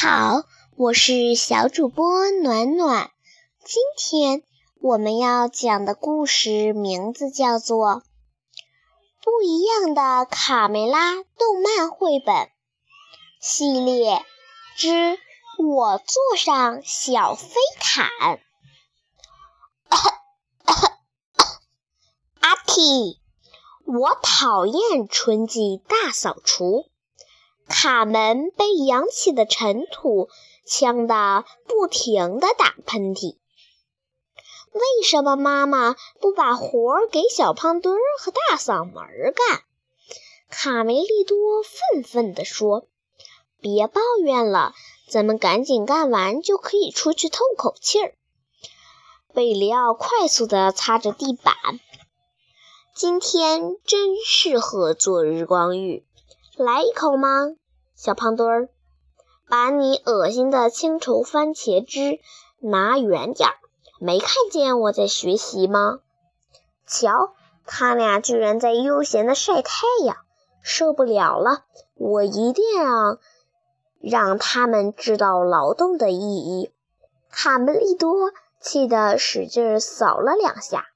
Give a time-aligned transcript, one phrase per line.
[0.00, 0.44] 好，
[0.76, 3.10] 我是小主播暖暖。
[3.64, 4.44] 今天
[4.80, 7.96] 我们要讲的故事名字叫做
[9.24, 12.48] 《不一样的卡梅拉动漫绘本
[13.40, 14.24] 系列
[14.76, 15.18] 之
[15.58, 17.48] 我坐上小飞
[17.80, 18.06] 毯》》。
[22.38, 23.18] 阿嚏！
[23.84, 26.88] 我讨厌春季大扫除。
[27.68, 30.28] 卡门被扬起的尘土
[30.66, 33.36] 呛得不停地打喷嚏。
[34.72, 38.94] 为什么妈妈不把活儿给小胖墩儿和大嗓门
[39.34, 39.62] 干？
[40.50, 42.86] 卡梅利多愤愤地说
[43.60, 44.74] ：“别抱怨了，
[45.08, 48.14] 咱们赶紧干完就可以出去透口气儿。”
[49.34, 51.54] 贝里奥快速地擦着地板。
[52.94, 56.07] 今天真适合做日光浴。
[56.58, 57.54] 来一口吗，
[57.94, 58.68] 小胖墩儿？
[59.48, 62.18] 把你恶心的青稠番茄汁
[62.58, 63.54] 拿远点儿！
[64.00, 66.00] 没看见我在学习吗？
[66.84, 67.32] 瞧，
[67.64, 70.16] 他俩居然在悠闲的晒太阳，
[70.60, 71.62] 受不了了！
[71.94, 73.18] 我一定要
[74.00, 76.72] 让他们知道劳动的意义。
[77.30, 80.86] 卡梅利多气得使劲扫了两下，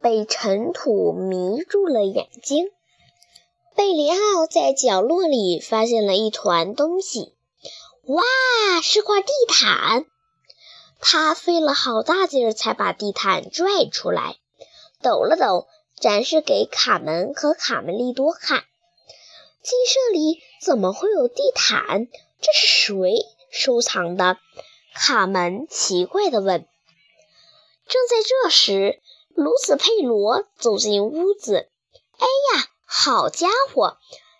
[0.00, 2.70] 被尘土迷住了眼睛。
[3.76, 7.34] 贝里奥在角落里发现了一团东西，
[8.06, 8.22] 哇，
[8.82, 10.06] 是块地毯！
[10.98, 14.38] 他费了好大劲儿才把地毯拽出来，
[15.02, 15.66] 抖了抖，
[16.00, 18.64] 展示给卡门和卡梅利多看。
[19.62, 22.08] 鸡舍里怎么会有地毯？
[22.40, 24.38] 这是谁收藏的？
[24.94, 26.66] 卡门奇怪地问。
[27.86, 29.02] 正在这时，
[29.34, 31.68] 卢斯佩罗走进屋子。
[32.16, 32.70] 哎呀！
[32.98, 33.98] 好家伙，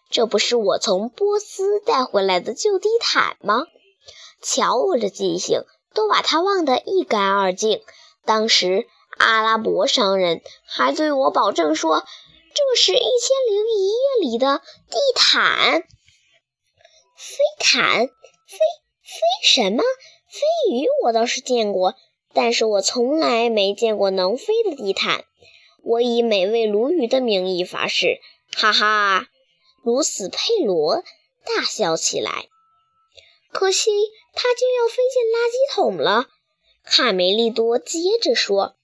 [0.09, 3.67] 这不是我从波斯带回来的旧地毯吗？
[4.41, 5.65] 瞧我这记性，
[5.95, 7.83] 都把它忘得一干二净。
[8.25, 8.89] 当时
[9.19, 12.03] 阿拉伯商人还对我保证说，
[12.55, 15.83] 这是一千零一夜里的地毯。
[17.15, 18.07] 飞毯？
[18.07, 18.57] 飞
[19.03, 19.83] 飞什么？
[19.83, 21.95] 飞鱼我倒是见过，
[22.33, 25.27] 但是我从来没见过能飞的地毯。
[25.85, 28.19] 我以美味鲈鱼的名义发誓。
[28.59, 29.27] 哈哈，
[29.85, 31.03] 卢斯佩罗
[31.45, 32.49] 大笑起来。
[33.53, 33.91] 可惜
[34.33, 36.27] 他就要飞进垃圾桶了。
[36.83, 38.75] 卡梅利多接着说：“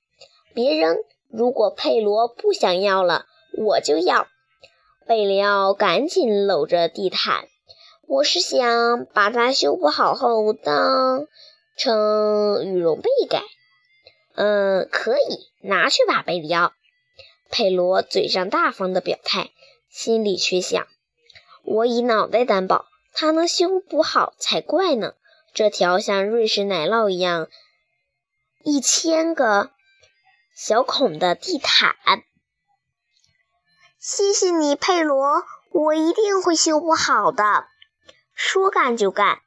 [0.53, 0.99] 别扔，
[1.31, 3.25] 如果佩罗不想要了，
[3.57, 4.27] 我就要。”
[5.09, 7.49] 贝里奥赶紧搂着地毯。
[8.07, 11.27] 我是想把它修补好后当
[11.79, 13.43] 成羽绒被盖。
[14.35, 16.75] 嗯，可以拿去吧，贝里奥。
[17.53, 19.51] 佩罗嘴上大方的表态，
[19.91, 20.87] 心里却想：
[21.63, 25.13] 我以脑袋担保，他能修补好才怪呢。
[25.53, 27.49] 这条像瑞士奶酪一样
[28.65, 29.71] 一千个
[30.57, 31.95] 小孔的地毯，
[33.99, 37.67] 谢谢你，佩罗，我一定会修补好的。
[38.35, 39.43] 说干就干，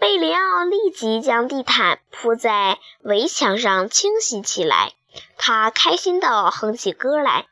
[0.00, 4.94] 贝里奥立即将地毯铺在围墙上清洗起来。
[5.36, 7.46] 他开心地哼起歌来：“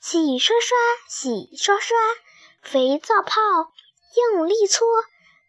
[0.00, 0.76] 洗刷刷，
[1.08, 1.96] 洗刷刷，
[2.62, 3.40] 肥皂泡
[4.32, 4.86] 用力搓，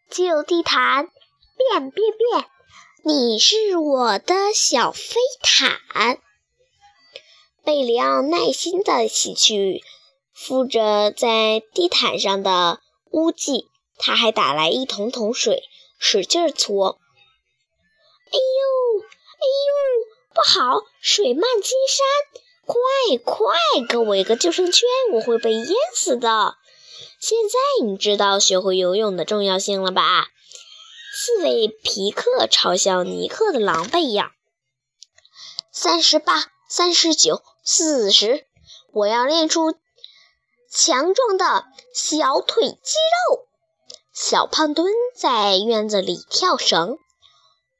[0.09, 1.09] 旧地毯
[1.57, 2.49] 变变变，
[3.03, 6.19] 你是我的小飞毯。”
[7.63, 9.83] 贝里奥耐心地洗去
[10.33, 12.79] 附着在地毯上的
[13.11, 15.63] 污迹，他还打来一桶桶水，
[15.97, 16.99] 使劲搓。
[18.27, 20.14] 哎呦，哎呦！
[20.35, 22.43] 不好，水漫金山！
[22.65, 22.75] 快
[23.23, 23.55] 快
[23.87, 24.81] 给我一个救生圈，
[25.13, 26.57] 我会被淹死的。
[27.21, 30.27] 现在你知道学会游泳的重要性了吧？
[31.15, 34.33] 刺猬皮克嘲笑尼克的狼狈样。
[35.71, 38.45] 三十八，三十九，四十，
[38.91, 39.73] 我要练出
[40.69, 41.63] 强壮的
[41.93, 42.97] 小腿肌
[43.29, 43.47] 肉。
[44.11, 46.97] 小胖墩在院子里跳绳，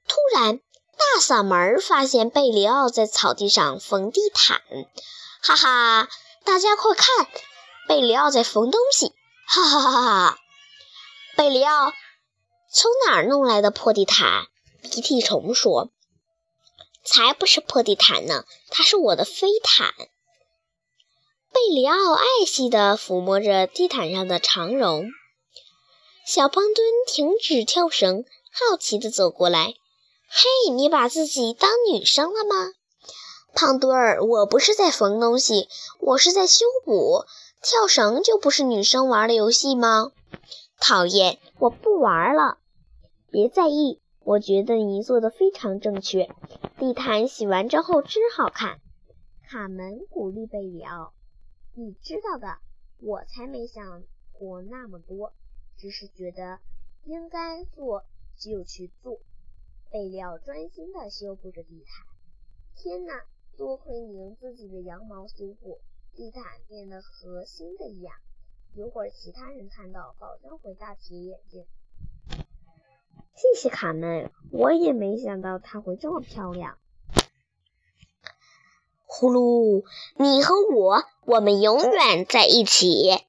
[0.07, 0.61] 突然。
[0.97, 4.61] 大嗓门发现贝里奥在草地上缝地毯，
[5.41, 6.09] 哈哈！
[6.43, 7.27] 大家快看，
[7.87, 9.13] 贝里奥在缝东西，
[9.47, 10.39] 哈哈哈哈！
[11.35, 11.91] 贝里奥
[12.71, 14.47] 从哪儿弄来的破地毯？
[14.81, 15.89] 鼻涕虫说
[17.03, 19.93] ：“才不是破地毯呢，它是我的飞毯。”
[21.51, 25.07] 贝里奥爱惜地抚摸着地毯上的长绒。
[26.25, 29.73] 小胖墩停止跳绳，好奇地走过来。
[30.37, 32.73] 嘿，你把自己当女生了吗，
[33.53, 34.21] 胖墩儿？
[34.21, 37.23] 我不是在缝东西，我是在修补。
[37.61, 40.11] 跳绳就不是女生玩的游戏吗？
[40.77, 42.57] 讨厌，我不玩了。
[43.31, 46.29] 别在意，我觉得你做的非常正确。
[46.77, 48.81] 地毯洗完之后真好看。
[49.47, 51.13] 卡门鼓励贝里奥
[51.75, 52.57] ：“你知道的，
[52.99, 54.03] 我才没想
[54.33, 55.31] 过那么多，
[55.77, 56.59] 只是觉得
[57.05, 58.03] 应该做
[58.37, 59.19] 就去做。”
[59.95, 62.05] 贝里奥专心地修补着地毯。
[62.75, 63.13] 天哪，
[63.57, 65.79] 多亏你用自己的羊毛修补，
[66.13, 68.13] 地毯变得和新的一样。
[68.75, 71.65] 一会儿其他人看到，保证会大跌眼镜。
[73.35, 76.77] 谢谢卡门，我也没想到它会这么漂亮。
[79.05, 79.85] 呼噜，
[80.17, 83.23] 你和我，我们永远在一起。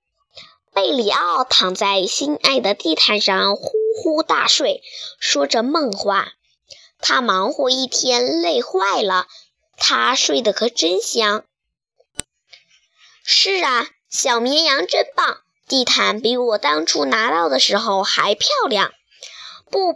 [0.74, 3.70] 贝里奥躺在心爱的地毯上呼
[4.02, 4.82] 呼大睡，
[5.20, 6.32] 说着梦话。
[7.08, 9.28] 他忙活一天，累坏了。
[9.76, 11.44] 他睡得可真香。
[13.22, 15.38] 是啊，小绵羊真棒，
[15.68, 18.92] 地毯比我当初拿到的时候还漂亮。
[19.70, 19.92] 不，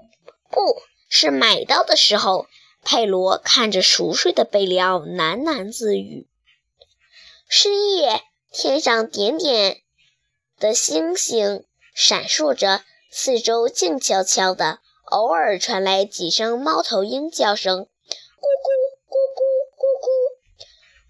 [0.52, 2.46] 不是买到的时候。
[2.84, 6.28] 佩罗看着熟睡的贝里奥，喃喃自语
[7.50, 8.22] ：“深夜，
[8.52, 9.82] 天上点点
[10.60, 14.78] 的星星闪烁着，四周静悄悄的，
[15.10, 18.68] 偶尔传来几声猫头鹰叫声，咕咕
[19.08, 19.42] 咕咕
[19.76, 20.08] 咕咕。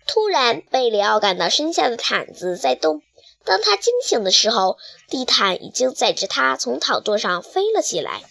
[0.07, 3.03] 突然，贝里奥感到身下的毯子在动。
[3.45, 8.23] 当他惊醒的时候，地毯已经载着他从草垛上飞了起来。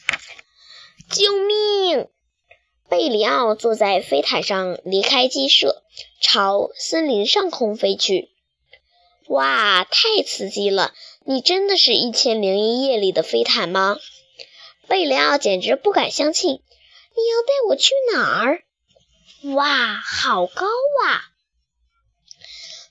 [1.11, 2.07] 救命！
[2.89, 5.83] 贝里奥坐在飞毯上，离开鸡舍，
[6.19, 8.31] 朝森林上空飞去。
[9.27, 10.95] 哇，太刺激了！
[11.25, 13.99] 你真的是一千零一夜里的飞毯吗？
[14.89, 16.49] 贝里奥简直不敢相信。
[16.51, 18.63] 你要带我去哪儿？
[19.53, 20.65] 哇，好高
[21.05, 21.21] 啊！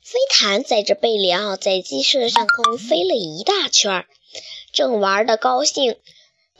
[0.04, 4.06] 飞毯载着贝里奥在鸡舍上空飞了一大圈，
[4.72, 5.96] 正玩得高兴，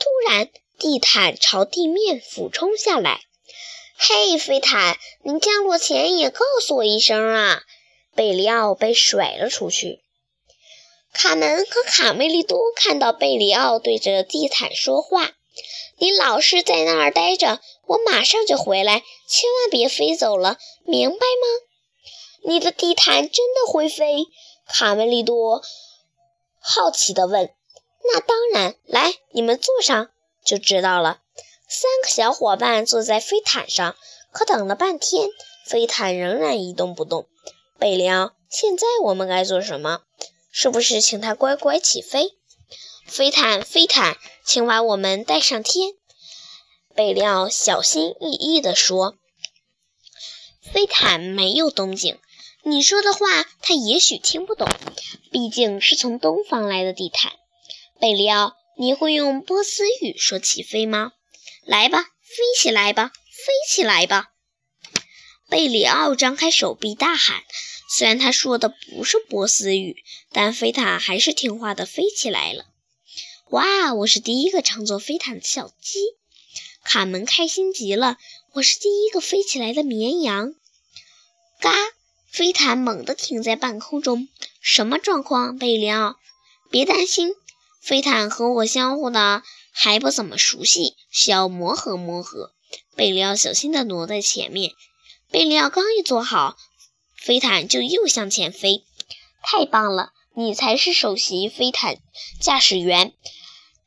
[0.00, 3.20] 突然地毯朝地面俯冲下来。
[3.96, 7.62] 嘿，飞毯，你降落前也告诉我一声啊！
[8.16, 10.02] 贝里奥被甩了出去。
[11.12, 15.32] 卡门和卡梅利多看到贝里奥对着地毯说话
[15.98, 21.66] ：“你老是在那儿待着，我马上就回来，千万别飞走了，明白吗？”
[22.44, 24.26] 你的地毯真的会飞？
[24.68, 25.62] 卡梅利多
[26.60, 27.50] 好奇地问。
[28.04, 30.10] “那当然，来，你们坐上
[30.44, 31.20] 就知道了。”
[31.68, 33.96] 三个小伙伴坐在飞毯上，
[34.32, 35.28] 可等了半天，
[35.66, 37.26] 飞毯仍然一动不动。
[37.78, 40.02] 贝里奥，现在我们该做什么？
[40.50, 42.34] 是不是请它乖乖起飞？
[43.06, 45.92] 飞毯，飞毯，请把我们带上天。
[46.94, 49.16] 贝里奥小心翼翼地说
[50.60, 52.18] ：“飞毯没有动静。
[52.64, 54.68] 你说的话，它也许听不懂，
[55.30, 57.32] 毕竟是从东方来的地毯。”
[58.00, 61.12] 贝里奥，你会用波斯语说起飞吗？
[61.64, 63.12] 来吧，飞起来吧，
[63.46, 64.28] 飞起来吧！
[65.48, 67.42] 贝里奥张开手臂大喊。
[67.90, 72.66] 虽然他说的不是波斯语，但飞毯还是听话的飞起来了。
[73.48, 76.00] 哇，我是第一个乘坐飞毯的小鸡！
[76.84, 78.18] 卡门开心极了。
[78.52, 80.54] 我是第一个飞起来的绵羊！
[81.60, 81.72] 嘎！
[82.30, 84.28] 飞毯猛地停在半空中。
[84.60, 86.16] 什么状况，贝里奥？
[86.70, 87.32] 别担心，
[87.80, 89.42] 飞毯和我相互的。
[89.72, 92.52] 还不怎么熟悉，需要磨合磨合。
[92.94, 94.72] 贝里奥小心地挪在前面。
[95.30, 96.58] 贝里奥刚一坐好，
[97.20, 98.84] 飞毯就又向前飞。
[99.42, 101.98] 太棒了，你才是首席飞毯
[102.40, 103.12] 驾驶员！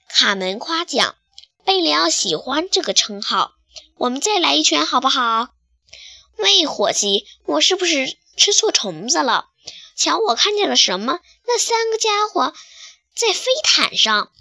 [0.09, 1.15] 卡门夸奖。
[1.63, 3.53] 贝里奥喜欢这个称号。
[3.97, 5.49] 我们再来一圈好不好？
[6.37, 9.47] 喂，伙计，我是不是吃错虫子了？
[9.95, 11.19] 瞧，我看见了什么？
[11.45, 12.53] 那三个家伙
[13.15, 14.31] 在飞毯上。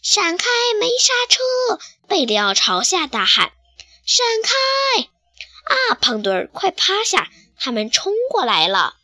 [0.00, 0.44] 闪开！
[0.78, 1.80] 没刹车！
[2.06, 3.52] 贝里奥朝下大喊
[4.06, 5.02] ：“闪开！”
[5.90, 7.28] 啊，胖墩儿，快趴下！
[7.58, 8.94] 他们冲过来了！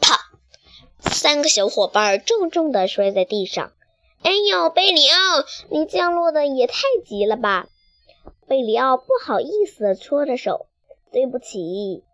[0.00, 0.16] 啪！
[1.00, 3.72] 三个小伙伴重重地摔在地上。
[4.22, 7.68] 哎呦，贝里奥，你降落的也太急了吧！
[8.46, 10.66] 贝里奥不好意思地搓着手
[11.12, 12.04] ：“对不起。”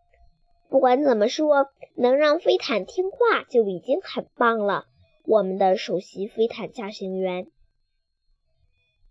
[0.68, 4.86] 不管怎么说，能让飞毯听话就已经很棒了。
[5.24, 7.46] 我们的首席飞毯驾行员，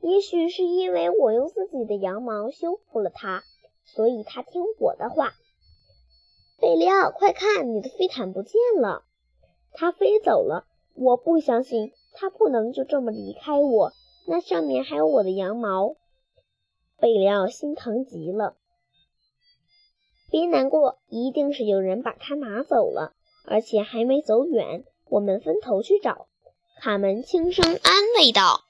[0.02, 3.44] 也许是因为我用自己的羊毛修复了它，
[3.86, 5.34] 所以它听我的话。
[6.60, 9.04] 贝利奥，快看，你的飞毯不见了，
[9.74, 10.66] 它飞走了。
[10.94, 13.92] 我不相信它不能就这么离开我，
[14.26, 15.96] 那上面还有我的羊毛。
[16.98, 18.56] 贝利奥心疼极了。
[20.32, 23.14] 别难过，一定是有人把它拿走了，
[23.46, 24.86] 而且还没走远。
[25.10, 26.28] 我们分头去找。
[26.82, 28.64] 卡门轻声安慰道。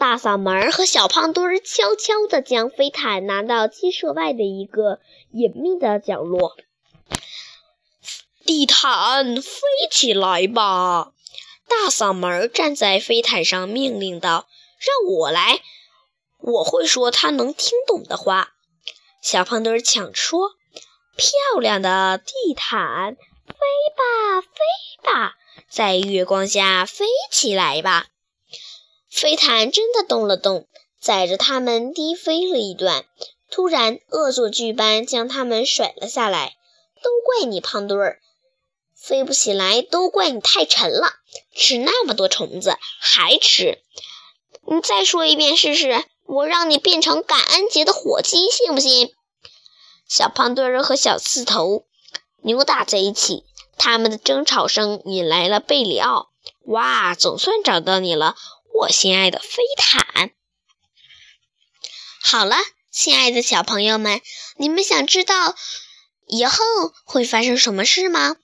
[0.00, 4.98] 大嗓门和小胖墩儿悄悄地将飞毯拿到鸡舍外的一个
[5.30, 6.56] 隐秘的角落。
[8.46, 11.12] 地毯飞起来吧！
[11.68, 14.48] 大嗓门站在飞毯上命令道
[14.80, 15.60] ：“让我来，
[16.38, 18.54] 我会说他能听懂的话。”
[19.20, 20.52] 小胖墩儿抢说
[21.14, 24.48] ：“漂亮的地毯，飞吧，飞
[25.04, 25.34] 吧，
[25.68, 28.06] 在月光下飞起来吧！”
[29.10, 30.66] 飞毯真的动了动，
[31.00, 33.04] 载着他们低飞了一段，
[33.50, 36.56] 突然恶作剧般将他们甩了下来。
[37.02, 38.20] 都怪你，胖墩儿！
[38.94, 41.14] 飞不起来都怪你太沉了，
[41.54, 43.78] 吃那么多虫子还吃。
[44.66, 49.10] 你再说一遍试试，我让你变成感恩节的火鸡，信不信？
[50.06, 51.86] 小胖墩儿和小刺头
[52.42, 53.44] 扭打在一起，
[53.78, 56.28] 他们的争吵声引来了贝里奥。
[56.66, 58.36] 哇，总算找到你了，
[58.80, 60.30] 我心爱的飞毯。
[62.22, 62.56] 好了，
[62.90, 64.22] 亲爱的小朋友们，
[64.56, 65.54] 你们想知道
[66.26, 66.64] 以后
[67.04, 68.36] 会发生什么事吗？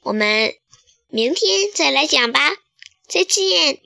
[0.00, 0.54] 我们
[1.08, 2.56] 明天再来讲吧，
[3.06, 3.82] 再见。